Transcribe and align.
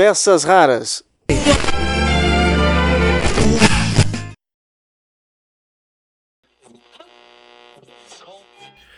peças 0.00 0.44
raras. 0.44 1.04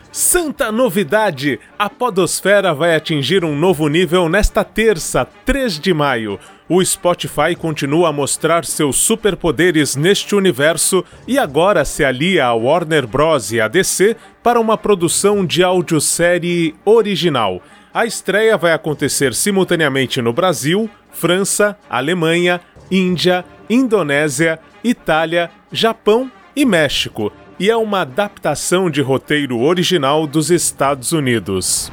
Santa 0.09 0.71
novidade! 0.71 1.59
A 1.77 1.89
Podosfera 1.89 2.73
vai 2.73 2.95
atingir 2.95 3.43
um 3.43 3.53
novo 3.53 3.89
nível 3.89 4.29
nesta 4.29 4.63
terça, 4.63 5.27
3 5.43 5.77
de 5.77 5.93
maio. 5.93 6.39
O 6.69 6.81
Spotify 6.85 7.53
continua 7.57 8.07
a 8.07 8.13
mostrar 8.13 8.63
seus 8.63 8.95
superpoderes 8.95 9.97
neste 9.97 10.33
universo 10.33 11.03
e 11.27 11.37
agora 11.37 11.83
se 11.83 12.05
alia 12.05 12.45
a 12.45 12.53
Warner 12.53 13.05
Bros. 13.05 13.51
e 13.51 13.59
a 13.59 13.67
DC 13.67 14.15
para 14.41 14.57
uma 14.57 14.77
produção 14.77 15.45
de 15.45 15.63
audiosérie 15.63 16.73
original. 16.85 17.61
A 17.93 18.07
estreia 18.07 18.57
vai 18.57 18.73
acontecer 18.73 19.35
simultaneamente 19.35 20.19
no 20.19 20.33
Brasil, 20.33 20.89
França, 21.11 21.77
Alemanha, 21.87 22.59
Índia, 22.89 23.45
Indonésia, 23.69 24.59
Itália, 24.83 25.51
Japão 25.71 26.31
e 26.55 26.65
México 26.65 27.31
e 27.59 27.69
é 27.69 27.77
uma 27.77 28.01
adaptação 28.01 28.89
de 28.89 28.99
roteiro 28.99 29.59
original 29.59 30.25
dos 30.25 30.49
Estados 30.49 31.11
Unidos. 31.11 31.91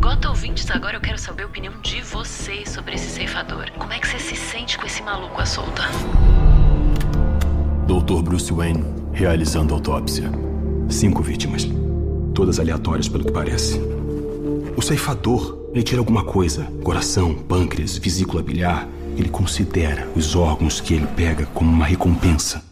Gota 0.00 0.28
ouvintes, 0.28 0.70
agora 0.70 0.98
eu 0.98 1.00
quero 1.00 1.16
saber 1.16 1.44
a 1.44 1.46
opinião 1.46 1.72
de 1.80 2.02
vocês 2.02 2.68
sobre 2.68 2.94
esse 2.94 3.08
ceifador. 3.08 3.70
Como 3.78 3.94
é 3.94 3.98
que 3.98 4.06
você 4.06 4.18
se 4.18 4.36
sente 4.36 4.76
com 4.76 4.84
esse 4.84 5.02
maluco 5.02 5.40
à 5.40 5.46
solta? 5.46 5.82
Dr. 7.86 8.22
Bruce 8.22 8.52
Wayne 8.52 8.84
realizando 9.14 9.72
autópsia. 9.72 10.30
Cinco 10.90 11.22
vítimas. 11.22 11.66
Todas 12.34 12.60
aleatórias, 12.60 13.08
pelo 13.08 13.24
que 13.24 13.32
parece. 13.32 13.95
O 14.76 14.82
ceifador, 14.82 15.70
ele 15.72 15.82
tira 15.82 16.00
alguma 16.00 16.22
coisa: 16.22 16.64
coração, 16.84 17.34
pâncreas, 17.34 17.96
vesícula 17.96 18.42
biliar. 18.42 18.86
Ele 19.16 19.30
considera 19.30 20.06
os 20.14 20.36
órgãos 20.36 20.78
que 20.78 20.92
ele 20.92 21.06
pega 21.06 21.46
como 21.46 21.72
uma 21.72 21.86
recompensa. 21.86 22.62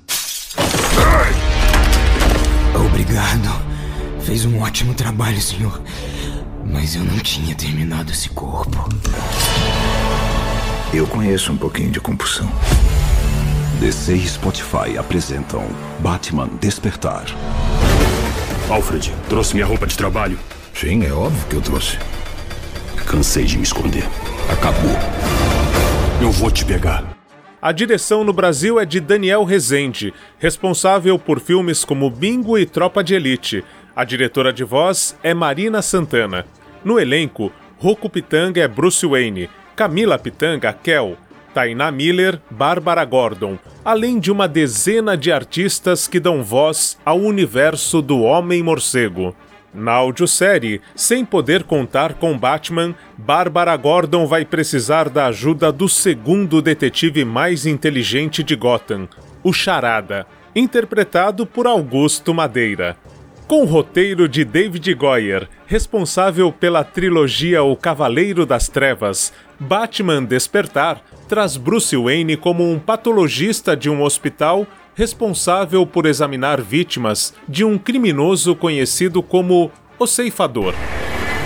Obrigado. 2.86 3.64
Fez 4.20 4.44
um 4.44 4.60
ótimo 4.60 4.92
trabalho, 4.92 5.40
senhor. 5.40 5.80
Mas 6.70 6.94
eu 6.94 7.02
não 7.02 7.18
tinha 7.20 7.54
terminado 7.54 8.12
esse 8.12 8.28
corpo. 8.28 8.86
Eu 10.92 11.06
conheço 11.06 11.52
um 11.52 11.56
pouquinho 11.56 11.90
de 11.90 12.00
compulsão. 12.00 12.50
DC 13.80 14.14
e 14.14 14.28
Spotify 14.28 14.98
apresentam 14.98 15.64
Batman 16.00 16.48
Despertar. 16.60 17.24
Alfred, 18.68 19.12
trouxe 19.28 19.54
minha 19.54 19.66
roupa 19.66 19.86
de 19.86 19.96
trabalho. 19.96 20.38
Sim, 20.74 21.04
é 21.04 21.12
óbvio 21.12 21.46
que 21.48 21.54
eu 21.54 21.62
trouxe. 21.62 21.98
Cansei 23.06 23.44
de 23.44 23.56
me 23.56 23.62
esconder. 23.62 24.02
Acabou. 24.50 24.90
Eu 26.20 26.32
vou 26.32 26.50
te 26.50 26.64
pegar. 26.64 27.16
A 27.62 27.70
direção 27.70 28.24
no 28.24 28.32
Brasil 28.32 28.78
é 28.80 28.84
de 28.84 28.98
Daniel 28.98 29.44
Rezende, 29.44 30.12
responsável 30.38 31.18
por 31.18 31.38
filmes 31.38 31.84
como 31.84 32.10
Bingo 32.10 32.58
e 32.58 32.66
Tropa 32.66 33.04
de 33.04 33.14
Elite. 33.14 33.64
A 33.94 34.04
diretora 34.04 34.52
de 34.52 34.64
voz 34.64 35.16
é 35.22 35.32
Marina 35.32 35.80
Santana. 35.80 36.44
No 36.84 36.98
elenco, 36.98 37.52
Rocco 37.78 38.10
Pitanga 38.10 38.60
é 38.60 38.68
Bruce 38.68 39.06
Wayne, 39.06 39.48
Camila 39.76 40.18
Pitanga, 40.18 40.72
Kel, 40.72 41.16
Tainá 41.54 41.92
Miller, 41.92 42.40
Bárbara 42.50 43.04
Gordon, 43.04 43.56
além 43.84 44.18
de 44.18 44.32
uma 44.32 44.48
dezena 44.48 45.16
de 45.16 45.30
artistas 45.30 46.08
que 46.08 46.18
dão 46.18 46.42
voz 46.42 46.98
ao 47.04 47.18
universo 47.20 48.02
do 48.02 48.20
Homem-Morcego. 48.22 49.34
Na 49.74 49.92
audiosérie, 49.92 50.80
sem 50.94 51.24
poder 51.24 51.64
contar 51.64 52.14
com 52.14 52.38
Batman, 52.38 52.94
Bárbara 53.18 53.76
Gordon 53.76 54.24
vai 54.24 54.44
precisar 54.44 55.08
da 55.08 55.26
ajuda 55.26 55.72
do 55.72 55.88
segundo 55.88 56.62
detetive 56.62 57.24
mais 57.24 57.66
inteligente 57.66 58.44
de 58.44 58.54
Gotham, 58.54 59.08
o 59.42 59.52
Charada, 59.52 60.26
interpretado 60.54 61.44
por 61.44 61.66
Augusto 61.66 62.32
Madeira. 62.32 62.96
Com 63.48 63.62
o 63.62 63.66
roteiro 63.66 64.28
de 64.28 64.44
David 64.44 64.94
Goyer, 64.94 65.48
responsável 65.66 66.50
pela 66.52 66.84
trilogia 66.84 67.62
O 67.62 67.76
Cavaleiro 67.76 68.46
das 68.46 68.68
Trevas, 68.68 69.34
Batman 69.58 70.22
Despertar 70.22 71.02
traz 71.28 71.56
Bruce 71.56 71.96
Wayne 71.96 72.36
como 72.36 72.70
um 72.70 72.78
patologista 72.78 73.76
de 73.76 73.90
um 73.90 74.02
hospital 74.02 74.66
responsável 74.94 75.86
por 75.86 76.06
examinar 76.06 76.60
vítimas 76.60 77.34
de 77.48 77.64
um 77.64 77.76
criminoso 77.78 78.54
conhecido 78.54 79.22
como 79.22 79.70
o 79.98 80.06
Ceifador. 80.06 80.74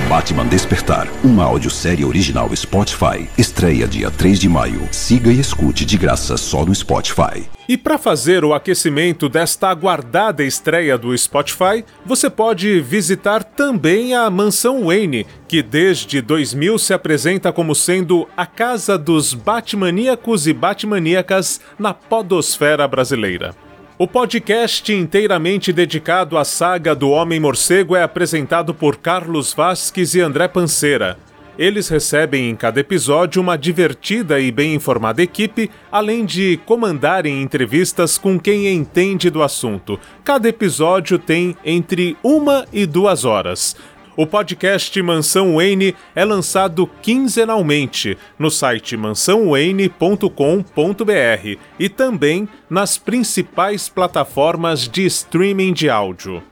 Batman 0.08 0.46
Despertar, 0.46 1.06
uma 1.22 1.44
audiosérie 1.44 2.02
original 2.02 2.48
Spotify, 2.56 3.28
estreia 3.36 3.86
dia 3.86 4.10
3 4.10 4.40
de 4.40 4.48
maio. 4.48 4.88
Siga 4.90 5.30
e 5.30 5.38
escute 5.38 5.84
de 5.84 5.98
graça 5.98 6.38
só 6.38 6.64
no 6.64 6.74
Spotify. 6.74 7.46
E 7.68 7.76
para 7.76 7.98
fazer 7.98 8.42
o 8.42 8.54
aquecimento 8.54 9.28
desta 9.28 9.68
aguardada 9.68 10.42
estreia 10.42 10.96
do 10.96 11.16
Spotify, 11.16 11.84
você 12.06 12.30
pode 12.30 12.80
visitar 12.80 13.44
também 13.58 14.14
a 14.14 14.30
Mansão 14.30 14.84
Wayne, 14.84 15.26
que 15.48 15.64
desde 15.64 16.22
2000 16.22 16.78
se 16.78 16.94
apresenta 16.94 17.52
como 17.52 17.74
sendo 17.74 18.28
a 18.36 18.46
casa 18.46 18.96
dos 18.96 19.34
Batmaníacos 19.34 20.46
e 20.46 20.52
Batmaníacas 20.52 21.60
na 21.76 21.92
podosfera 21.92 22.86
brasileira. 22.86 23.56
O 23.98 24.06
podcast 24.06 24.94
inteiramente 24.94 25.72
dedicado 25.72 26.38
à 26.38 26.44
saga 26.44 26.94
do 26.94 27.10
Homem-Morcego 27.10 27.96
é 27.96 28.02
apresentado 28.04 28.72
por 28.72 28.98
Carlos 28.98 29.52
Vasques 29.52 30.14
e 30.14 30.20
André 30.20 30.46
Panceira. 30.46 31.18
Eles 31.58 31.88
recebem 31.88 32.48
em 32.48 32.54
cada 32.54 32.78
episódio 32.78 33.42
uma 33.42 33.58
divertida 33.58 34.38
e 34.38 34.52
bem 34.52 34.74
informada 34.74 35.20
equipe, 35.20 35.68
além 35.90 36.24
de 36.24 36.56
comandarem 36.64 37.42
entrevistas 37.42 38.16
com 38.16 38.38
quem 38.38 38.72
entende 38.72 39.28
do 39.28 39.42
assunto. 39.42 39.98
Cada 40.22 40.48
episódio 40.48 41.18
tem 41.18 41.56
entre 41.64 42.16
uma 42.22 42.64
e 42.72 42.86
duas 42.86 43.24
horas. 43.24 43.74
O 44.16 44.24
podcast 44.26 45.02
Mansão 45.02 45.56
Wayne 45.56 45.96
é 46.14 46.24
lançado 46.24 46.88
quinzenalmente 47.02 48.16
no 48.38 48.50
site 48.50 48.96
mansãowayne.com.br 48.96 51.58
e 51.78 51.88
também 51.88 52.48
nas 52.70 52.98
principais 52.98 53.88
plataformas 53.88 54.88
de 54.88 55.04
streaming 55.06 55.72
de 55.72 55.90
áudio. 55.90 56.42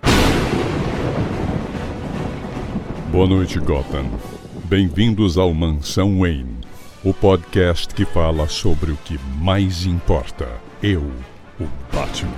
Boa 3.10 3.26
noite, 3.26 3.58
Gotham. 3.60 4.35
Bem-vindos 4.68 5.38
ao 5.38 5.54
Mansão 5.54 6.18
Wayne, 6.18 6.58
o 7.04 7.14
podcast 7.14 7.94
que 7.94 8.04
fala 8.04 8.48
sobre 8.48 8.90
o 8.90 8.96
que 9.04 9.16
mais 9.38 9.86
importa. 9.86 10.48
Eu, 10.82 11.04
o 11.60 11.68
Batman. 11.94 12.32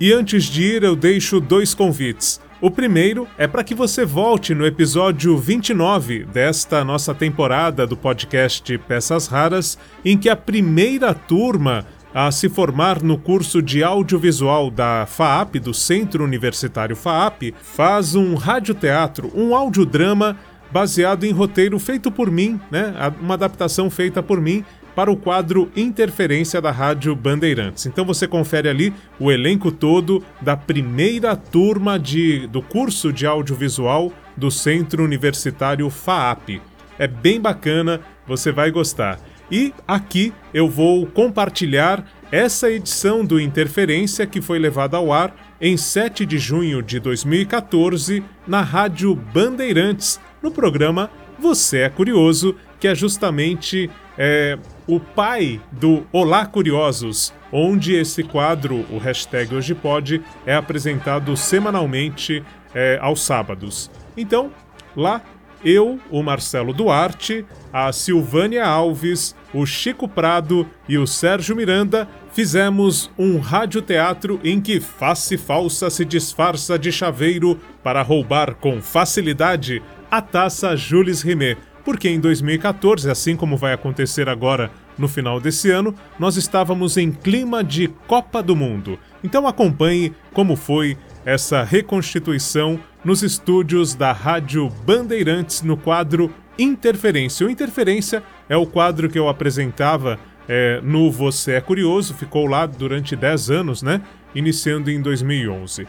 E 0.00 0.12
antes 0.12 0.44
de 0.44 0.62
ir, 0.62 0.84
eu 0.84 0.94
deixo 0.94 1.40
dois 1.40 1.74
convites. 1.74 2.40
O 2.60 2.70
primeiro 2.70 3.26
é 3.36 3.48
para 3.48 3.64
que 3.64 3.74
você 3.74 4.04
volte 4.04 4.54
no 4.54 4.64
episódio 4.64 5.36
29 5.36 6.26
desta 6.26 6.84
nossa 6.84 7.12
temporada 7.12 7.88
do 7.88 7.96
podcast 7.96 8.78
Peças 8.78 9.26
Raras, 9.26 9.76
em 10.04 10.16
que 10.16 10.28
a 10.28 10.36
primeira 10.36 11.12
turma 11.12 11.84
a 12.14 12.30
se 12.30 12.48
formar 12.48 13.02
no 13.02 13.18
curso 13.18 13.62
de 13.62 13.82
audiovisual 13.82 14.70
da 14.70 15.06
FAAP, 15.06 15.58
do 15.58 15.72
Centro 15.72 16.22
Universitário 16.22 16.94
FAAP, 16.94 17.54
faz 17.62 18.14
um 18.14 18.34
radioteatro, 18.34 19.32
um 19.34 19.56
audiodrama 19.56 20.36
baseado 20.72 21.24
em 21.24 21.32
roteiro 21.32 21.78
feito 21.78 22.10
por 22.10 22.30
mim, 22.30 22.60
né? 22.70 22.94
Uma 23.20 23.34
adaptação 23.34 23.90
feita 23.90 24.22
por 24.22 24.40
mim 24.40 24.64
para 24.94 25.10
o 25.10 25.16
quadro 25.16 25.70
Interferência 25.76 26.60
da 26.60 26.70
Rádio 26.70 27.14
Bandeirantes. 27.14 27.86
Então 27.86 28.04
você 28.04 28.26
confere 28.26 28.68
ali 28.68 28.92
o 29.18 29.30
elenco 29.30 29.70
todo 29.70 30.22
da 30.40 30.56
primeira 30.56 31.36
turma 31.36 31.98
de, 31.98 32.46
do 32.48 32.62
curso 32.62 33.12
de 33.12 33.26
audiovisual 33.26 34.12
do 34.36 34.50
Centro 34.50 35.04
Universitário 35.04 35.88
FAAP. 35.88 36.60
É 36.98 37.06
bem 37.06 37.40
bacana, 37.40 38.00
você 38.26 38.52
vai 38.52 38.70
gostar. 38.70 39.18
E 39.50 39.74
aqui 39.86 40.32
eu 40.54 40.68
vou 40.68 41.06
compartilhar 41.06 42.04
essa 42.30 42.70
edição 42.70 43.24
do 43.24 43.38
Interferência 43.38 44.26
que 44.26 44.40
foi 44.40 44.58
levada 44.58 44.96
ao 44.96 45.12
ar 45.12 45.34
em 45.60 45.76
7 45.76 46.24
de 46.24 46.38
junho 46.38 46.82
de 46.82 46.98
2014 46.98 48.24
na 48.46 48.62
Rádio 48.62 49.14
Bandeirantes, 49.14 50.18
no 50.42 50.50
programa 50.50 51.10
Você 51.38 51.78
é 51.78 51.88
Curioso, 51.88 52.56
que 52.80 52.88
é 52.88 52.94
justamente 52.94 53.88
é, 54.18 54.58
o 54.86 54.98
pai 54.98 55.60
do 55.70 56.04
Olá 56.12 56.44
Curiosos, 56.44 57.32
onde 57.52 57.94
esse 57.94 58.22
quadro, 58.22 58.84
o 58.90 58.98
hashtag 58.98 59.54
Hoje 59.54 59.74
Pode, 59.74 60.20
é 60.44 60.54
apresentado 60.54 61.36
semanalmente 61.36 62.42
é, 62.74 62.98
aos 63.00 63.22
sábados. 63.22 63.90
Então, 64.16 64.50
lá 64.96 65.22
eu, 65.64 66.00
o 66.10 66.22
Marcelo 66.22 66.72
Duarte, 66.72 67.46
a 67.72 67.92
Silvânia 67.92 68.66
Alves, 68.66 69.34
o 69.54 69.64
Chico 69.64 70.08
Prado 70.08 70.66
e 70.88 70.98
o 70.98 71.06
Sérgio 71.06 71.54
Miranda 71.54 72.08
fizemos 72.32 73.10
um 73.16 73.38
radioteatro 73.38 74.40
em 74.42 74.60
que 74.60 74.80
face 74.80 75.36
falsa 75.36 75.88
se 75.88 76.04
disfarça 76.04 76.76
de 76.76 76.90
chaveiro 76.90 77.60
para 77.82 78.02
roubar 78.02 78.56
com 78.56 78.82
facilidade 78.82 79.80
a 80.12 80.20
taça 80.20 80.76
Jules 80.76 81.22
Rimet 81.22 81.58
porque 81.84 82.08
em 82.08 82.20
2014, 82.20 83.10
assim 83.10 83.34
como 83.36 83.56
vai 83.56 83.72
acontecer 83.72 84.28
agora 84.28 84.70
no 84.96 85.08
final 85.08 85.40
desse 85.40 85.70
ano, 85.70 85.94
nós 86.18 86.36
estávamos 86.36 86.96
em 86.96 87.10
clima 87.10 87.64
de 87.64 87.88
Copa 88.06 88.42
do 88.42 88.54
Mundo. 88.54 88.98
Então 89.24 89.48
acompanhe 89.48 90.14
como 90.32 90.54
foi 90.54 90.96
essa 91.24 91.62
reconstituição 91.62 92.78
nos 93.04 93.22
estúdios 93.22 93.94
da 93.94 94.12
Rádio 94.12 94.68
Bandeirantes 94.84 95.62
no 95.62 95.76
quadro 95.76 96.32
Interferência. 96.58 97.46
O 97.46 97.50
Interferência 97.50 98.22
é 98.48 98.56
o 98.56 98.66
quadro 98.66 99.08
que 99.08 99.18
eu 99.18 99.28
apresentava 99.28 100.20
é, 100.48 100.80
no 100.82 101.10
Você 101.10 101.52
é 101.52 101.60
Curioso, 101.60 102.14
ficou 102.14 102.46
lá 102.46 102.66
durante 102.66 103.16
10 103.16 103.50
anos, 103.50 103.82
né? 103.82 104.02
Iniciando 104.34 104.90
em 104.90 105.00
2011. 105.00 105.88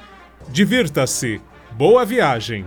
Divirta-se, 0.49 1.41
boa 1.77 2.05
viagem! 2.05 2.65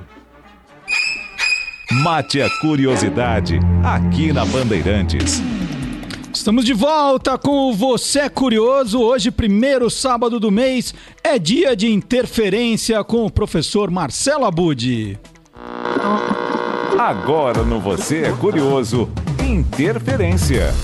Mate 1.93 2.43
a 2.43 2.51
curiosidade 2.61 3.61
aqui 3.85 4.33
na 4.33 4.45
Bandeirantes. 4.45 5.41
Estamos 6.35 6.65
de 6.65 6.75
volta 6.75 7.39
com 7.39 7.71
o 7.71 7.73
Você 7.73 8.21
é 8.21 8.29
Curioso. 8.29 9.01
Hoje, 9.01 9.31
primeiro 9.31 9.89
sábado 9.89 10.41
do 10.41 10.51
mês, 10.51 10.93
é 11.23 11.39
dia 11.39 11.77
de 11.77 11.87
interferência 11.87 13.05
com 13.05 13.25
o 13.25 13.31
professor 13.31 13.89
Marcelo 13.89 14.45
Abud. 14.45 15.17
Agora 16.99 17.63
no 17.63 17.81
Você 17.81 18.23
é 18.23 18.33
Curioso, 18.33 19.09
interferência. 19.45 20.75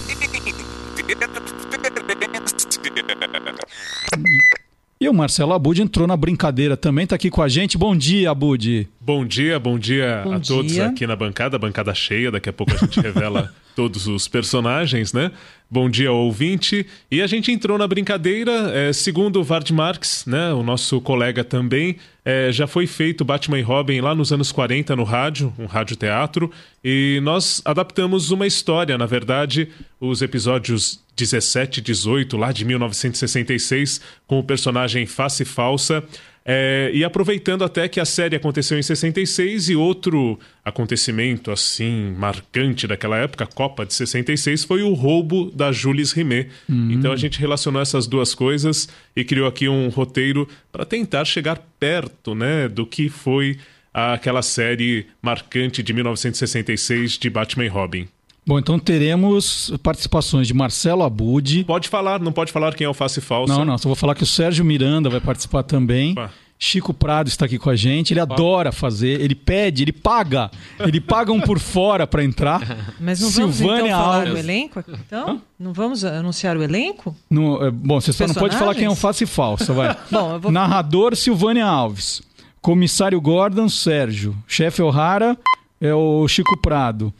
E 5.02 5.08
o 5.08 5.12
Marcelo 5.12 5.52
Abud 5.52 5.82
entrou 5.82 6.06
na 6.06 6.16
brincadeira 6.16 6.76
também, 6.76 7.08
tá 7.08 7.16
aqui 7.16 7.28
com 7.28 7.42
a 7.42 7.48
gente. 7.48 7.76
Bom 7.76 7.96
dia, 7.96 8.30
Abud. 8.30 8.88
Bom 9.00 9.26
dia, 9.26 9.58
bom 9.58 9.76
dia 9.76 10.22
Bom 10.22 10.34
a 10.34 10.38
todos 10.38 10.74
dia. 10.74 10.86
aqui 10.86 11.08
na 11.08 11.16
bancada, 11.16 11.58
bancada 11.58 11.92
cheia. 11.92 12.30
Daqui 12.30 12.48
a 12.48 12.52
pouco 12.52 12.72
a 12.72 12.76
gente 12.76 13.00
revela 13.00 13.52
todos 13.74 14.06
os 14.06 14.28
personagens, 14.28 15.12
né? 15.12 15.32
Bom 15.68 15.90
dia 15.90 16.10
ao 16.10 16.18
ouvinte. 16.18 16.86
E 17.10 17.20
a 17.20 17.26
gente 17.26 17.50
entrou 17.50 17.76
na 17.76 17.88
brincadeira, 17.88 18.52
é, 18.72 18.92
segundo 18.92 19.40
o 19.40 19.42
Vard 19.42 19.68
Marx, 19.72 20.24
né? 20.24 20.52
O 20.52 20.62
nosso 20.62 21.00
colega 21.00 21.42
também, 21.42 21.96
é, 22.24 22.52
já 22.52 22.68
foi 22.68 22.86
feito 22.86 23.24
Batman 23.24 23.58
e 23.58 23.62
Robin 23.62 24.00
lá 24.00 24.14
nos 24.14 24.32
anos 24.32 24.52
40 24.52 24.94
no 24.94 25.02
rádio, 25.02 25.52
um 25.58 25.66
rádio 25.66 25.96
teatro, 25.96 26.48
e 26.84 27.18
nós 27.24 27.60
adaptamos 27.64 28.30
uma 28.30 28.46
história, 28.46 28.96
na 28.96 29.06
verdade, 29.06 29.68
os 29.98 30.22
episódios 30.22 31.01
17 31.16 31.78
e 31.78 31.82
18, 31.82 32.36
lá 32.36 32.52
de 32.52 32.64
1966, 32.64 34.00
com 34.26 34.38
o 34.38 34.44
personagem 34.44 35.06
Face 35.06 35.44
Falsa. 35.44 36.02
É, 36.44 36.90
e 36.92 37.04
aproveitando 37.04 37.62
até 37.62 37.86
que 37.86 38.00
a 38.00 38.04
série 38.04 38.34
aconteceu 38.34 38.76
em 38.76 38.82
66 38.82 39.68
e 39.68 39.76
outro 39.76 40.38
acontecimento 40.64 41.52
assim 41.52 42.14
marcante 42.18 42.86
daquela 42.86 43.16
época, 43.16 43.44
a 43.44 43.46
Copa 43.46 43.86
de 43.86 43.94
66, 43.94 44.64
foi 44.64 44.82
o 44.82 44.92
roubo 44.92 45.52
da 45.52 45.70
Jules 45.70 46.10
Rimet. 46.10 46.50
Então 46.68 47.12
a 47.12 47.16
gente 47.16 47.38
relacionou 47.38 47.80
essas 47.80 48.08
duas 48.08 48.34
coisas 48.34 48.88
e 49.14 49.22
criou 49.22 49.46
aqui 49.46 49.68
um 49.68 49.88
roteiro 49.88 50.48
para 50.72 50.84
tentar 50.84 51.24
chegar 51.24 51.64
perto, 51.78 52.34
né, 52.34 52.68
do 52.68 52.84
que 52.84 53.08
foi 53.08 53.58
aquela 53.94 54.42
série 54.42 55.06
marcante 55.20 55.82
de 55.82 55.92
1966 55.92 57.18
de 57.18 57.30
Batman 57.30 57.66
e 57.66 57.68
Robin. 57.68 58.08
Bom, 58.44 58.58
então 58.58 58.78
teremos 58.78 59.72
participações 59.82 60.46
de 60.48 60.54
Marcelo 60.54 61.02
Abud. 61.04 61.62
Pode 61.64 61.88
falar, 61.88 62.18
não 62.20 62.32
pode 62.32 62.50
falar 62.50 62.74
quem 62.74 62.84
é 62.84 62.88
o 62.88 62.94
face 62.94 63.20
falso. 63.20 63.52
Não, 63.52 63.64
não, 63.64 63.78
só 63.78 63.88
vou 63.88 63.94
falar 63.96 64.14
que 64.16 64.24
o 64.24 64.26
Sérgio 64.26 64.64
Miranda 64.64 65.08
vai 65.08 65.20
participar 65.20 65.62
também. 65.62 66.12
Opa. 66.12 66.30
Chico 66.58 66.94
Prado 66.94 67.26
está 67.28 67.46
aqui 67.46 67.58
com 67.58 67.70
a 67.70 67.74
gente. 67.76 68.12
Ele 68.12 68.20
adora 68.20 68.70
fazer, 68.70 69.20
ele 69.20 69.34
pede, 69.34 69.82
ele 69.82 69.92
paga. 69.92 70.48
Ele 70.78 71.00
paga 71.00 71.32
um 71.32 71.40
por 71.40 71.58
fora 71.58 72.06
para 72.06 72.22
entrar. 72.22 72.60
Mas 73.00 73.20
não 73.20 73.30
vamos 73.30 73.56
Silvânia 73.56 73.86
então 73.88 74.00
falar 74.00 74.16
Alves. 74.18 74.32
o 74.32 74.36
elenco? 74.38 74.78
aqui, 74.78 74.92
Então? 74.92 75.42
Não 75.58 75.72
vamos 75.72 76.04
anunciar 76.04 76.56
o 76.56 76.62
elenco? 76.62 77.16
No- 77.28 77.64
é, 77.64 77.70
bom, 77.70 78.00
você 78.00 78.12
só 78.12 78.26
não 78.28 78.34
pode 78.34 78.56
falar 78.56 78.74
quem 78.76 78.84
é 78.84 78.90
o 78.90 78.94
face 78.94 79.26
falso, 79.26 79.72
vai. 79.74 79.96
Bom, 80.10 80.34
eu 80.34 80.40
vou- 80.40 80.52
Narrador 80.52 81.16
Silvânia 81.16 81.64
Alves. 81.66 82.22
Comissário 82.60 83.20
Gordon, 83.20 83.68
Sérgio. 83.68 84.36
Chefe 84.46 84.82
O'Hara 84.82 85.36
é 85.80 85.92
o 85.92 86.26
Chico 86.28 86.56
Prado. 86.62 87.12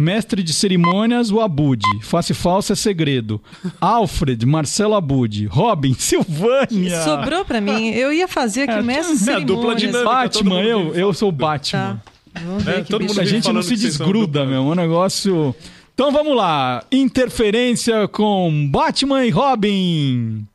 Mestre 0.00 0.42
de 0.42 0.54
cerimônias, 0.54 1.30
o 1.30 1.40
Abud. 1.40 1.82
Face 2.00 2.32
falsa 2.32 2.72
é 2.72 2.76
segredo. 2.76 3.38
Alfred, 3.78 4.46
Marcelo 4.46 4.94
Abud. 4.94 5.44
Robin, 5.46 5.92
Silvânia. 5.98 7.02
Sobrou 7.02 7.44
pra 7.44 7.60
mim. 7.60 7.90
Eu 7.90 8.10
ia 8.10 8.26
fazer 8.26 8.62
aqui 8.62 8.80
o 8.80 8.82
mestre 8.84 9.18
de 9.18 9.28
é 9.30 9.34
a 9.34 9.38
dupla 9.40 9.78
cerimônias. 9.78 9.80
dinâmica. 9.82 10.10
Batman, 10.10 10.62
eu, 10.62 10.94
eu 10.94 11.12
sou 11.12 11.28
o 11.28 11.32
Batman. 11.32 12.00
Tá. 12.32 12.40
Vamos 12.42 12.62
ver 12.62 12.78
É, 12.78 12.80
todo 12.80 13.04
mundo 13.04 13.20
A 13.20 13.24
gente 13.26 13.52
não 13.52 13.62
se 13.62 13.76
desgruda, 13.76 14.46
meu. 14.46 14.56
É 14.56 14.60
um 14.60 14.74
negócio. 14.74 15.54
Então 15.92 16.10
vamos 16.10 16.34
lá. 16.34 16.82
Interferência 16.90 18.08
com 18.08 18.68
Batman 18.70 19.26
e 19.26 19.30
Robin. 19.30 20.46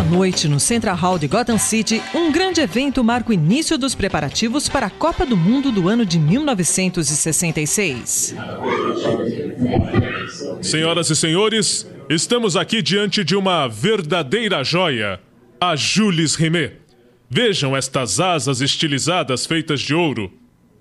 Naquela 0.00 0.16
noite, 0.16 0.48
no 0.48 0.58
Central 0.58 0.96
Hall 0.96 1.18
de 1.18 1.28
Gotham 1.28 1.58
City, 1.58 2.02
um 2.14 2.32
grande 2.32 2.62
evento 2.62 3.04
marca 3.04 3.28
o 3.30 3.34
início 3.34 3.76
dos 3.76 3.94
preparativos 3.94 4.66
para 4.66 4.86
a 4.86 4.90
Copa 4.90 5.26
do 5.26 5.36
Mundo 5.36 5.70
do 5.70 5.90
ano 5.90 6.06
de 6.06 6.18
1966. 6.18 8.34
Senhoras 10.62 11.10
e 11.10 11.16
senhores, 11.16 11.86
estamos 12.08 12.56
aqui 12.56 12.80
diante 12.80 13.22
de 13.22 13.36
uma 13.36 13.68
verdadeira 13.68 14.64
joia, 14.64 15.20
a 15.60 15.76
Jules 15.76 16.34
Rimet. 16.34 16.76
Vejam 17.28 17.76
estas 17.76 18.20
asas 18.20 18.62
estilizadas 18.62 19.44
feitas 19.44 19.82
de 19.82 19.94
ouro. 19.94 20.32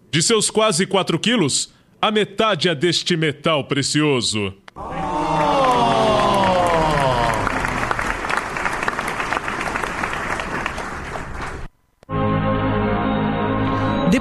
De 0.10 0.24
seus 0.24 0.50
quase 0.50 0.86
4 0.86 1.19
quilos, 1.19 1.74
a 2.01 2.10
metade 2.10 2.69
é 2.69 2.75
deste 2.75 3.18
metal 3.18 3.65
precioso. 3.65 4.54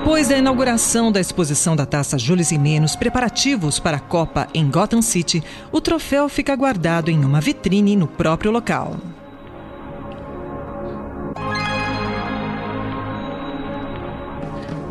Depois 0.09 0.27
da 0.27 0.39
inauguração 0.39 1.13
da 1.13 1.21
exposição 1.21 1.77
da 1.77 1.85
taça 1.85 2.19
Jules 2.19 2.49
Rimet 2.51 2.81
nos 2.81 2.97
preparativos 2.97 3.79
para 3.79 3.99
a 3.99 4.01
Copa 4.01 4.49
em 4.55 4.67
Gotham 4.71 5.03
City, 5.03 5.45
o 5.71 5.83
troféu 5.83 6.31
fica 6.31 6.57
guardado 6.57 7.11
em 7.11 7.23
uma 7.23 7.43
vitrine 7.43 7.95
no 7.95 8.07
próprio 8.07 8.51
local. 8.51 8.97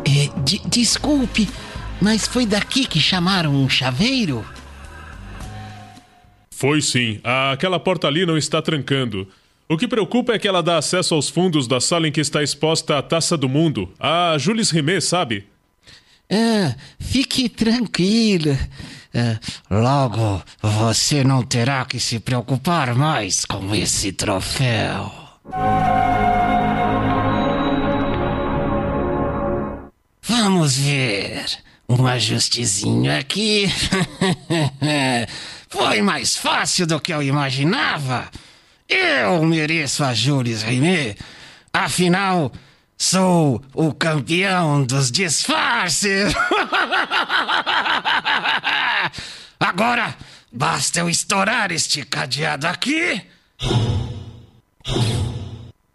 É, 0.06 0.40
de- 0.44 0.60
desculpe, 0.68 1.48
mas 2.00 2.26
foi 2.26 2.46
daqui 2.46 2.86
que 2.86 3.00
chamaram 3.00 3.52
um 3.52 3.68
chaveiro? 3.68 4.44
Foi 6.50 6.80
sim, 6.80 7.20
aquela 7.52 7.80
porta 7.80 8.06
ali 8.06 8.24
não 8.24 8.38
está 8.38 8.62
trancando. 8.62 9.26
O 9.70 9.76
que 9.76 9.86
preocupa 9.86 10.32
é 10.32 10.38
que 10.38 10.48
ela 10.48 10.62
dá 10.62 10.78
acesso 10.78 11.14
aos 11.14 11.28
fundos 11.28 11.68
da 11.68 11.78
sala 11.78 12.08
em 12.08 12.12
que 12.12 12.22
está 12.22 12.42
exposta 12.42 12.96
a 12.96 13.02
taça 13.02 13.36
do 13.36 13.50
mundo. 13.50 13.92
A 14.00 14.34
Jules 14.38 14.70
Rimet, 14.70 15.02
sabe? 15.02 15.46
Ah, 16.30 16.74
fique 16.98 17.50
tranquilo. 17.50 18.56
Ah, 19.14 19.38
logo 19.70 20.42
você 20.62 21.22
não 21.22 21.42
terá 21.42 21.84
que 21.84 22.00
se 22.00 22.18
preocupar 22.18 22.94
mais 22.94 23.44
com 23.44 23.74
esse 23.74 24.10
troféu. 24.10 25.12
Vamos 30.22 30.78
ver. 30.78 31.44
Um 31.86 32.06
ajustezinho 32.06 33.14
aqui. 33.14 33.66
Foi 35.68 36.00
mais 36.00 36.36
fácil 36.38 36.86
do 36.86 36.98
que 36.98 37.12
eu 37.12 37.22
imaginava. 37.22 38.30
Eu 38.88 39.44
mereço 39.44 40.02
a 40.02 40.14
Jules 40.14 40.62
Rimet. 40.62 41.18
Afinal, 41.72 42.50
sou 42.96 43.62
o 43.74 43.92
campeão 43.92 44.82
dos 44.82 45.10
disfarces. 45.10 46.32
Agora, 49.60 50.16
basta 50.50 51.00
eu 51.00 51.10
estourar 51.10 51.70
este 51.70 52.04
cadeado 52.04 52.66
aqui. 52.66 53.20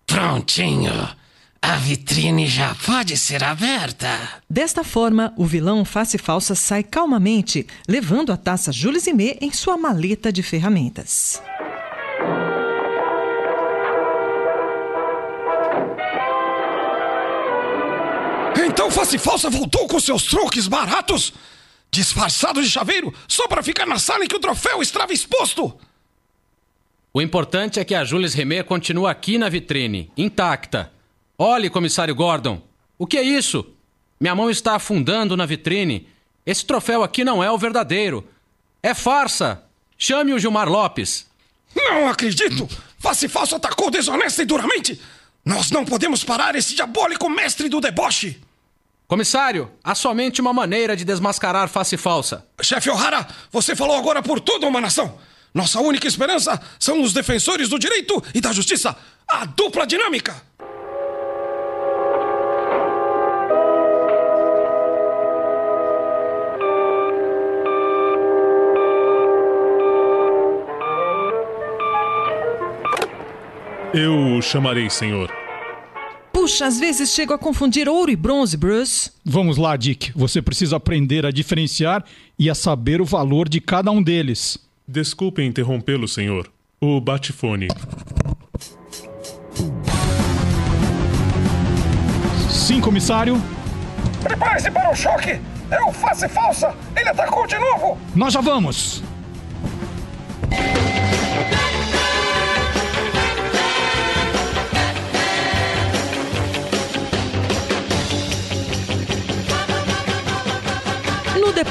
Prontinho. 0.05 1.09
A 1.59 1.77
vitrine 1.77 2.45
já 2.45 2.75
pode 2.85 3.15
ser 3.15 3.41
aberta. 3.41 4.09
Desta 4.49 4.83
forma, 4.83 5.33
o 5.37 5.45
vilão 5.45 5.85
face 5.85 6.17
falsa 6.17 6.55
sai 6.55 6.83
calmamente, 6.83 7.65
levando 7.87 8.33
a 8.33 8.37
taça 8.37 8.69
Jules 8.71 9.05
Rimet 9.05 9.37
em 9.39 9.49
sua 9.51 9.77
maleta 9.77 10.31
de 10.31 10.43
ferramentas. 10.43 11.41
Face 18.93 19.17
Falsa 19.17 19.49
voltou 19.49 19.87
com 19.87 19.99
seus 19.99 20.23
truques 20.23 20.67
baratos? 20.67 21.33
Disfarçado 21.89 22.61
de 22.61 22.69
chaveiro, 22.69 23.11
só 23.27 23.47
para 23.47 23.63
ficar 23.63 23.87
na 23.87 23.97
sala 23.97 24.23
em 24.23 24.27
que 24.27 24.35
o 24.35 24.39
troféu 24.39 24.83
estava 24.83 25.11
exposto? 25.11 25.75
O 27.11 27.19
importante 27.19 27.79
é 27.79 27.83
que 27.83 27.95
a 27.95 28.05
Jules 28.05 28.35
Rimet 28.35 28.63
continua 28.67 29.09
aqui 29.09 29.39
na 29.39 29.49
vitrine, 29.49 30.11
intacta. 30.15 30.91
Olhe, 31.37 31.71
comissário 31.71 32.13
Gordon. 32.13 32.61
O 32.97 33.07
que 33.07 33.17
é 33.17 33.23
isso? 33.23 33.65
Minha 34.19 34.35
mão 34.35 34.47
está 34.47 34.75
afundando 34.75 35.35
na 35.35 35.47
vitrine. 35.47 36.07
Esse 36.45 36.63
troféu 36.63 37.03
aqui 37.03 37.23
não 37.23 37.43
é 37.43 37.51
o 37.51 37.57
verdadeiro. 37.57 38.27
É 38.81 38.93
farsa. 38.93 39.63
Chame 39.97 40.33
o 40.33 40.39
Gilmar 40.39 40.69
Lopes. 40.69 41.27
Não 41.75 42.07
acredito! 42.07 42.69
Face 42.99 43.27
Falso 43.27 43.55
atacou 43.55 43.89
desonesta 43.89 44.43
e 44.43 44.45
duramente! 44.45 45.01
Nós 45.43 45.71
não 45.71 45.83
podemos 45.83 46.23
parar 46.23 46.55
esse 46.55 46.75
diabólico 46.75 47.27
mestre 47.27 47.67
do 47.67 47.81
deboche! 47.81 48.39
Comissário, 49.13 49.69
há 49.83 49.93
somente 49.93 50.41
uma 50.41 50.51
maneira 50.51 50.95
de 50.95 51.05
desmascarar 51.05 51.69
face 51.69 51.95
falsa. 51.95 52.43
Chefe 52.59 52.89
O'Hara, 52.89 53.27
você 53.51 53.75
falou 53.75 53.95
agora 53.95 54.23
por 54.23 54.39
toda 54.39 54.65
uma 54.65 54.81
nação. 54.81 55.19
Nossa 55.53 55.79
única 55.79 56.07
esperança 56.07 56.59
são 56.79 56.99
os 56.99 57.13
defensores 57.13 57.69
do 57.69 57.77
direito 57.77 58.23
e 58.33 58.41
da 58.41 58.51
justiça, 58.51 58.97
a 59.27 59.45
dupla 59.45 59.85
dinâmica. 59.85 60.35
Eu 73.93 74.37
o 74.37 74.41
chamarei, 74.41 74.89
senhor. 74.89 75.42
Puxa, 76.43 76.65
às 76.65 76.77
vezes 76.77 77.13
chego 77.13 77.33
a 77.33 77.37
confundir 77.37 77.87
ouro 77.87 78.11
e 78.11 78.17
bronze, 78.17 78.57
Bruce. 78.57 79.09
Vamos 79.23 79.55
lá, 79.55 79.77
Dick. 79.77 80.11
Você 80.13 80.41
precisa 80.41 80.75
aprender 80.75 81.25
a 81.25 81.31
diferenciar 81.31 82.03
e 82.37 82.49
a 82.49 82.53
saber 82.53 82.99
o 82.99 83.05
valor 83.05 83.47
de 83.47 83.61
cada 83.61 83.89
um 83.91 84.03
deles. 84.03 84.57
Desculpe 84.85 85.41
interrompê-lo, 85.41 86.05
senhor. 86.05 86.51
O 86.81 86.99
batifone. 86.99 87.69
Sim, 92.49 92.81
comissário. 92.81 93.41
Prepare-se 94.21 94.69
para 94.69 94.91
o 94.91 94.95
choque! 94.95 95.39
É 95.71 95.81
o 95.81 95.93
face 95.93 96.27
falsa! 96.27 96.75
Ele 96.93 97.07
atacou 97.07 97.47
de 97.47 97.57
novo! 97.57 97.97
Nós 98.13 98.33
já 98.33 98.41
vamos! 98.41 99.01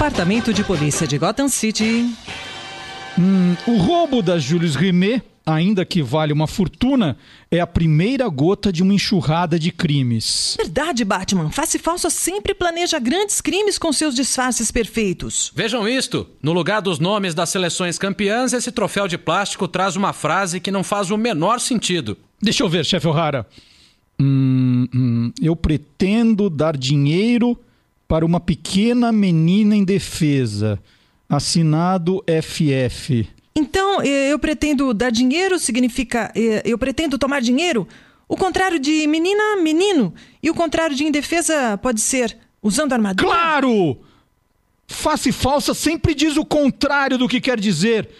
Departamento 0.02 0.52
de 0.52 0.64
polícia 0.64 1.06
de 1.06 1.16
Gotham 1.16 1.48
City. 1.48 2.12
Hum, 3.16 3.54
o 3.68 3.76
roubo 3.76 4.20
da 4.20 4.36
Julius 4.36 4.74
Rimet, 4.74 5.22
ainda 5.46 5.84
que 5.84 6.02
vale 6.02 6.32
uma 6.32 6.48
fortuna, 6.48 7.16
é 7.48 7.60
a 7.60 7.68
primeira 7.68 8.28
gota 8.28 8.72
de 8.72 8.82
uma 8.82 8.92
enxurrada 8.92 9.60
de 9.60 9.70
crimes. 9.70 10.56
Verdade, 10.58 11.04
Batman. 11.04 11.52
Face 11.52 11.78
Falsa 11.78 12.10
sempre 12.10 12.52
planeja 12.52 12.98
grandes 12.98 13.40
crimes 13.40 13.78
com 13.78 13.92
seus 13.92 14.16
disfarces 14.16 14.72
perfeitos. 14.72 15.52
Vejam 15.54 15.86
isto. 15.86 16.26
No 16.42 16.52
lugar 16.52 16.82
dos 16.82 16.98
nomes 16.98 17.32
das 17.32 17.50
seleções 17.50 17.96
campeãs, 17.96 18.52
esse 18.52 18.72
troféu 18.72 19.06
de 19.06 19.16
plástico 19.16 19.68
traz 19.68 19.94
uma 19.94 20.12
frase 20.12 20.58
que 20.58 20.72
não 20.72 20.82
faz 20.82 21.12
o 21.12 21.16
menor 21.16 21.60
sentido. 21.60 22.18
Deixa 22.42 22.64
eu 22.64 22.68
ver, 22.68 22.84
chefe 22.84 23.06
O'Hara. 23.06 23.46
Hum, 24.20 24.88
hum, 24.92 25.32
eu 25.40 25.54
pretendo 25.54 26.50
dar 26.50 26.76
dinheiro 26.76 27.56
para 28.12 28.26
uma 28.26 28.38
pequena 28.38 29.10
menina 29.10 29.74
indefesa. 29.74 30.78
Assinado 31.26 32.22
FF. 32.42 33.26
Então, 33.56 34.02
eu 34.02 34.38
pretendo 34.38 34.92
dar 34.92 35.10
dinheiro 35.10 35.58
significa 35.58 36.30
eu 36.62 36.76
pretendo 36.76 37.16
tomar 37.16 37.40
dinheiro? 37.40 37.88
O 38.28 38.36
contrário 38.36 38.78
de 38.78 39.06
menina, 39.06 39.56
menino. 39.62 40.12
E 40.42 40.50
o 40.50 40.54
contrário 40.54 40.94
de 40.94 41.04
indefesa 41.04 41.78
pode 41.78 42.02
ser 42.02 42.36
usando 42.62 42.92
armadura? 42.92 43.26
Claro! 43.26 43.96
Face 44.86 45.32
falsa 45.32 45.72
sempre 45.72 46.14
diz 46.14 46.36
o 46.36 46.44
contrário 46.44 47.16
do 47.16 47.26
que 47.26 47.40
quer 47.40 47.58
dizer. 47.58 48.10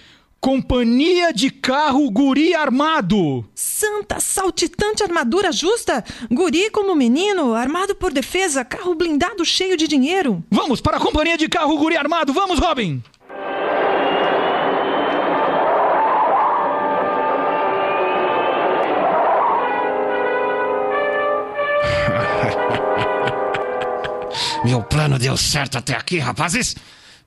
Companhia 0.45 1.33
de 1.33 1.51
carro 1.51 2.11
guri 2.11 2.53
armado. 2.53 3.45
Santa 3.55 4.19
saltitante 4.19 5.05
armadura 5.05 5.53
justa! 5.53 6.05
Guri 6.29 6.69
como 6.71 6.97
menino, 6.97 7.55
armado 7.55 7.95
por 7.95 8.13
defesa, 8.13 8.65
carro 8.65 8.97
blindado 8.97 9.45
cheio 9.45 9.77
de 9.77 9.87
dinheiro. 9.87 10.43
Vamos 10.51 10.81
para 10.81 10.97
a 10.97 11.01
companhia 11.01 11.39
de 11.39 11.49
carro 11.49 11.77
guri 11.77 11.97
armado. 11.97 12.33
Vamos, 12.33 12.59
Robin! 12.59 12.99
Meu 24.65 24.83
plano 24.83 25.21
deu 25.21 25.37
certo 25.37 25.79
até 25.79 25.95
aqui, 25.95 26.19
rapazes. 26.19 26.75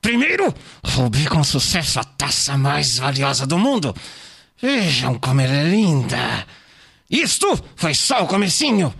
Primeiro, 0.00 0.54
roubei 0.84 1.26
com 1.26 1.42
sucesso 1.42 1.98
a 2.00 2.04
taça 2.04 2.56
mais 2.56 2.98
valiosa 2.98 3.46
do 3.46 3.58
mundo. 3.58 3.94
Vejam 4.60 5.18
como 5.18 5.40
ela 5.40 5.54
é 5.54 5.64
linda. 5.64 6.46
Isto 7.10 7.62
foi 7.76 7.94
só 7.94 8.22
o 8.22 8.26
comecinho. 8.26 8.94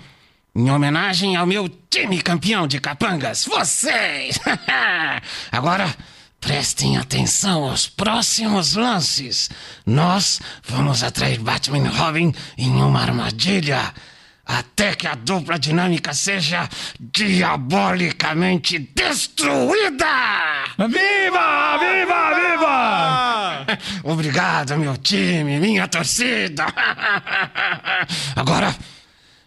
Em 0.55 0.71
homenagem 0.71 1.37
ao 1.37 1.47
meu 1.47 1.69
time 1.91 2.23
campeão 2.23 2.67
de 2.67 2.81
capangas, 2.81 3.45
vocês! 3.45 4.39
Agora, 5.53 5.95
prestem 6.41 6.97
atenção 6.97 7.65
aos 7.65 7.87
próximos 7.87 8.75
lances. 8.75 9.51
Nós 9.85 10.41
vamos 10.67 11.03
atrair 11.03 11.39
Batman 11.41 11.79
e 11.79 11.89
Robin 11.89 12.35
em 12.57 12.71
uma 12.71 13.03
armadilha 13.03 13.93
até 14.47 14.95
que 14.95 15.09
a 15.09 15.15
dupla 15.17 15.59
dinâmica 15.59 16.15
seja 16.15 16.69
diabolicamente 17.01 18.79
destruída! 18.79 20.07
Viva! 20.79 21.79
Viva! 21.79 22.35
Viva! 22.35 23.67
Obrigado, 24.05 24.77
meu 24.77 24.95
time, 24.99 25.59
minha 25.59 25.89
torcida! 25.89 26.67
Agora, 28.37 28.77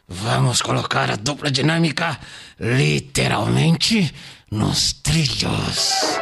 vamos 0.07 0.59
colocar 0.63 1.11
a 1.11 1.15
dupla 1.15 1.51
dinâmica 1.51 2.19
literalmente 2.59 4.11
nos 4.49 4.91
trilhos. 4.93 6.19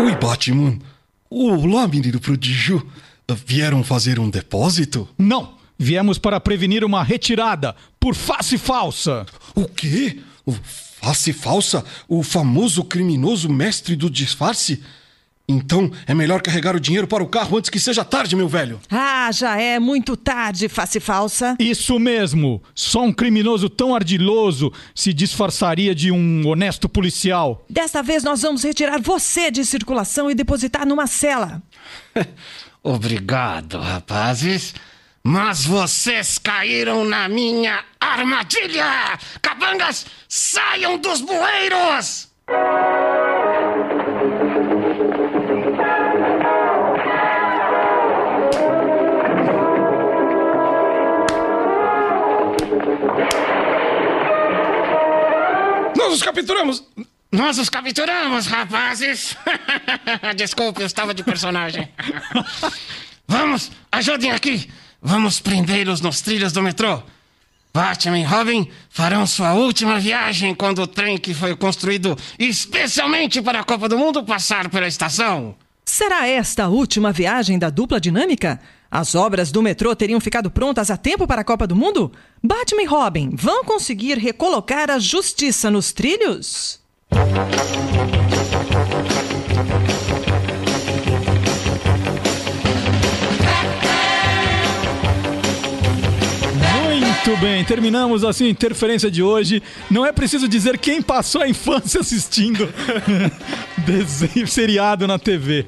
Oi, 0.00 0.16
Batman. 0.16 0.78
Olá, 1.28 1.86
menino 1.86 2.18
prodígio. 2.18 2.90
Vieram 3.46 3.84
fazer 3.84 4.18
um 4.18 4.30
depósito? 4.30 5.06
Não! 5.18 5.63
Viemos 5.78 6.18
para 6.18 6.40
prevenir 6.40 6.84
uma 6.84 7.02
retirada 7.02 7.74
por 7.98 8.14
face 8.14 8.56
falsa. 8.58 9.26
O 9.54 9.66
quê? 9.66 10.20
O 10.46 10.52
face 10.52 11.32
falsa? 11.32 11.84
O 12.08 12.22
famoso 12.22 12.84
criminoso 12.84 13.48
mestre 13.48 13.96
do 13.96 14.08
disfarce? 14.08 14.82
Então 15.46 15.90
é 16.06 16.14
melhor 16.14 16.40
carregar 16.40 16.74
o 16.74 16.80
dinheiro 16.80 17.06
para 17.06 17.22
o 17.22 17.28
carro 17.28 17.58
antes 17.58 17.68
que 17.68 17.78
seja 17.78 18.02
tarde, 18.02 18.34
meu 18.34 18.48
velho. 18.48 18.80
Ah, 18.90 19.30
já 19.30 19.60
é 19.60 19.78
muito 19.78 20.16
tarde, 20.16 20.70
face 20.70 20.98
falsa. 21.00 21.54
Isso 21.58 21.98
mesmo! 21.98 22.62
Só 22.74 23.02
um 23.02 23.12
criminoso 23.12 23.68
tão 23.68 23.94
ardiloso 23.94 24.72
se 24.94 25.12
disfarçaria 25.12 25.94
de 25.94 26.10
um 26.10 26.46
honesto 26.46 26.88
policial. 26.88 27.62
Desta 27.68 28.02
vez 28.02 28.24
nós 28.24 28.40
vamos 28.40 28.62
retirar 28.64 28.98
você 29.02 29.50
de 29.50 29.66
circulação 29.66 30.30
e 30.30 30.34
depositar 30.34 30.86
numa 30.86 31.06
cela. 31.06 31.62
Obrigado, 32.82 33.78
rapazes. 33.78 34.74
Mas 35.26 35.64
vocês 35.64 36.36
caíram 36.36 37.02
na 37.02 37.30
minha 37.30 37.82
armadilha! 37.98 39.18
Capangas, 39.40 40.04
saiam 40.28 40.98
dos 40.98 41.22
bueiros! 41.22 42.28
Nós 55.96 56.12
os 56.12 56.22
capturamos! 56.22 56.84
Nós 57.32 57.58
os 57.58 57.70
capturamos, 57.70 58.46
rapazes! 58.46 59.34
Desculpe, 60.36 60.82
eu 60.82 60.86
estava 60.86 61.14
de 61.14 61.24
personagem. 61.24 61.88
Vamos, 63.26 63.72
ajudem 63.90 64.30
aqui! 64.30 64.68
Vamos 65.06 65.38
prendê-los 65.38 66.00
nos 66.00 66.22
trilhos 66.22 66.50
do 66.50 66.62
metrô. 66.62 67.02
Batman 67.74 68.18
e 68.18 68.24
Robin 68.24 68.66
farão 68.88 69.26
sua 69.26 69.52
última 69.52 70.00
viagem 70.00 70.54
quando 70.54 70.80
o 70.80 70.86
trem 70.86 71.18
que 71.18 71.34
foi 71.34 71.54
construído 71.54 72.16
especialmente 72.38 73.42
para 73.42 73.60
a 73.60 73.64
Copa 73.64 73.86
do 73.86 73.98
Mundo 73.98 74.24
passar 74.24 74.70
pela 74.70 74.88
estação. 74.88 75.54
Será 75.84 76.26
esta 76.26 76.64
a 76.64 76.68
última 76.68 77.12
viagem 77.12 77.58
da 77.58 77.68
dupla 77.68 78.00
dinâmica? 78.00 78.58
As 78.90 79.14
obras 79.14 79.52
do 79.52 79.62
metrô 79.62 79.94
teriam 79.94 80.20
ficado 80.20 80.50
prontas 80.50 80.90
a 80.90 80.96
tempo 80.96 81.26
para 81.26 81.42
a 81.42 81.44
Copa 81.44 81.66
do 81.66 81.76
Mundo? 81.76 82.10
Batman 82.42 82.82
e 82.82 82.86
Robin 82.86 83.30
vão 83.34 83.62
conseguir 83.62 84.16
recolocar 84.16 84.90
a 84.90 84.98
justiça 84.98 85.70
nos 85.70 85.92
trilhos? 85.92 86.80
Muito 97.26 97.40
bem, 97.40 97.64
terminamos 97.64 98.22
assim 98.22 98.48
a 98.48 98.50
interferência 98.50 99.10
de 99.10 99.22
hoje. 99.22 99.62
Não 99.90 100.04
é 100.04 100.12
preciso 100.12 100.46
dizer 100.46 100.76
quem 100.76 101.00
passou 101.00 101.40
a 101.40 101.48
infância 101.48 102.02
assistindo 102.02 102.68
desenho 103.86 104.46
seriado 104.46 105.06
na 105.06 105.18
TV. 105.18 105.64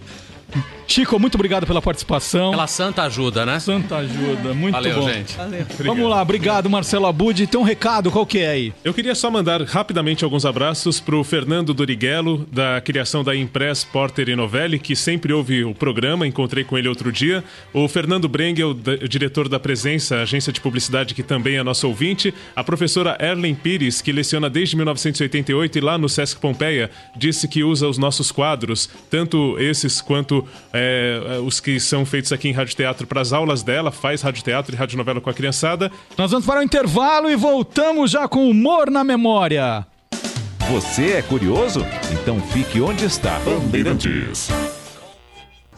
Chico, 0.87 1.19
muito 1.19 1.35
obrigado 1.35 1.67
pela 1.67 1.83
participação. 1.83 2.51
Pela 2.53 2.67
santa 2.67 3.03
ajuda, 3.03 3.45
né? 3.45 3.59
Santa 3.59 3.97
ajuda, 3.97 4.55
muito 4.55 4.75
Valeu, 4.75 5.01
bom. 5.01 5.09
gente. 5.11 5.37
Vamos 5.85 6.09
lá, 6.09 6.23
obrigado 6.23 6.71
Marcelo 6.71 7.07
Abud. 7.07 7.47
Tem 7.47 7.61
um 7.61 7.65
recado, 7.65 8.11
qual 8.11 8.25
que 8.25 8.39
é 8.39 8.49
aí? 8.49 8.73
Eu 8.85 8.95
queria 8.95 9.15
só 9.15 9.31
mandar 9.31 9.63
rapidamente 9.63 10.25
alguns 10.25 10.47
abraços 10.47 11.01
pro 11.01 11.23
Fernando 11.25 11.75
Doriguelo, 11.75 12.47
da 12.53 12.81
criação 12.81 13.25
da 13.25 13.35
Impress 13.35 13.85
Porter 13.85 14.29
e 14.29 14.37
Novelli, 14.37 14.79
que 14.79 14.95
sempre 14.95 15.33
ouve 15.33 15.65
o 15.65 15.75
programa, 15.75 16.27
encontrei 16.27 16.65
com 16.65 16.79
ele 16.79 16.89
outro 16.89 17.11
dia. 17.11 17.43
O 17.73 17.89
Fernando 17.89 18.29
Brengel, 18.29 18.75
diretor 19.09 19.49
da 19.49 19.59
Presença, 19.59 20.21
agência 20.23 20.53
de 20.53 20.61
publicidade, 20.61 21.15
que 21.15 21.23
também 21.23 21.57
é 21.57 21.63
nosso 21.63 21.89
ouvinte. 21.89 22.33
A 22.55 22.63
professora 22.63 23.17
Erlen 23.21 23.55
Pires, 23.55 24.01
que 24.01 24.13
leciona 24.13 24.49
desde 24.49 24.77
1988 24.77 25.79
e 25.79 25.81
lá 25.81 25.99
no 25.99 26.09
Sesc 26.09 26.41
Pompeia, 26.41 26.91
disse 27.17 27.49
que 27.49 27.65
usa 27.65 27.89
os 27.89 27.99
nossos 27.99 28.31
quadros, 28.31 28.89
tanto 29.11 29.59
esses 29.59 30.01
quanto 30.01 30.47
é, 30.77 31.39
os 31.39 31.59
que 31.59 31.81
são 31.81 32.05
feitos 32.05 32.33
aqui 32.33 32.49
em 32.49 32.53
Rádio 32.53 32.77
Teatro 32.77 33.07
para 33.07 33.21
as 33.21 33.33
aulas 33.33 33.63
dela, 33.63 33.91
faz 33.91 34.21
Rádio 34.21 34.45
Teatro 34.45 34.75
e 34.75 34.79
Rádio 34.79 34.99
Novela 34.99 35.21
com 35.21 35.31
a 35.31 35.35
criançada. 35.35 35.91
Nós 36.19 36.31
vamos 36.31 36.45
para 36.45 36.61
o 36.61 36.63
intervalo 36.63 37.31
e 37.31 37.37
voltamos 37.37 38.11
já 38.11 38.29
com 38.29 38.49
humor 38.49 38.91
na 38.91 39.03
memória. 39.03 39.87
Você 40.71 41.13
é 41.13 41.23
curioso? 41.23 41.87
Então 42.13 42.41
fique 42.41 42.81
onde 42.81 43.05
está. 43.05 43.39
Bandeirantes. 43.39 44.51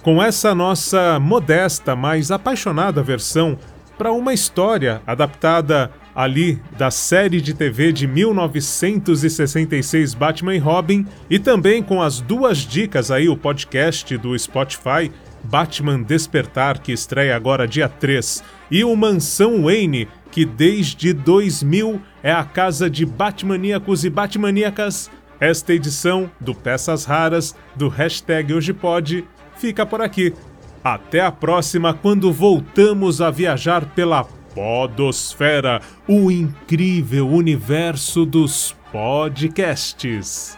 Com 0.03 0.23
essa 0.23 0.55
nossa 0.55 1.21
modesta, 1.21 1.95
mas 1.95 2.31
apaixonada 2.31 3.03
versão 3.03 3.59
para 3.99 4.13
uma 4.13 4.33
história 4.33 5.03
adaptada 5.07 5.91
ali 6.19 6.61
da 6.77 6.91
série 6.91 7.41
de 7.41 7.55
TV 7.55 7.93
de 7.93 8.09
1966 8.09 10.15
Batman 10.15 10.57
e 10.57 10.59
Robin 10.59 11.07
e 11.31 11.39
também 11.39 11.81
com 11.81 12.03
as 12.03 12.21
duas 12.21 12.59
dicas 12.59 13.13
aí 13.13 13.29
o 13.29 13.37
podcast 13.37 14.19
do 14.19 14.37
Spotify 14.37 15.13
Batman 15.45 16.03
Despertar 16.03 16.81
que 16.81 16.91
estreia 16.91 17.37
agora 17.37 17.69
dia 17.69 17.89
3 17.89 18.43
e 18.69 18.83
o 18.83 18.97
Mansão 18.97 19.63
Wayne 19.63 20.09
que 20.33 20.45
desde 20.45 21.13
2000 21.13 22.03
é 22.21 22.33
a 22.33 22.43
casa 22.43 22.91
de 22.91 23.07
Batmaníacos 23.07 24.05
e 24.05 24.11
Batmaníacas. 24.11 25.09
Esta 25.39 25.73
edição 25.73 26.29
do 26.41 26.53
Peças 26.53 27.05
Raras 27.05 27.55
do 27.77 27.89
hashtag 27.89 28.53
Hoje 28.53 28.73
Pode 28.73 29.25
fica 29.57 29.87
por 29.87 30.01
aqui. 30.01 30.35
Até 30.83 31.21
a 31.21 31.31
próxima, 31.31 31.95
quando 31.95 32.33
voltamos 32.33 33.21
a 33.21 33.31
viajar 33.31 33.85
pela 33.95 34.27
Podosfera, 34.59 35.81
o 36.09 36.33
incrível 36.33 37.29
universo 37.29 38.27
dos 38.27 38.75
podcasts. 38.91 40.58